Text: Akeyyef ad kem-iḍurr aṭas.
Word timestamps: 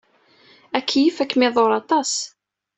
Akeyyef 0.77 1.17
ad 1.23 1.27
kem-iḍurr 1.29 1.73
aṭas. 1.81 2.13